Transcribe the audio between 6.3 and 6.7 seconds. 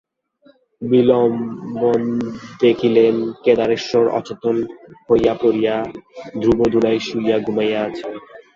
ধ্রুব